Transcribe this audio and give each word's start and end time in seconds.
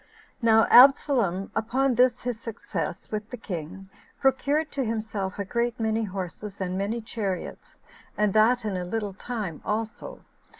1. 0.39 0.51
Now 0.53 0.67
Absalom, 0.71 1.51
upon 1.55 1.93
this 1.93 2.23
his 2.23 2.39
success 2.39 3.11
with 3.11 3.29
the 3.29 3.37
king, 3.37 3.87
procured 4.19 4.71
to 4.71 4.83
himself 4.83 5.37
a 5.37 5.45
great 5.45 5.79
many 5.79 6.05
horses, 6.05 6.59
and 6.59 6.75
many 6.75 7.01
chariots, 7.01 7.77
and 8.17 8.33
that 8.33 8.65
in 8.65 8.75
a 8.75 8.83
little 8.83 9.13
time 9.13 9.61
also. 9.63 10.21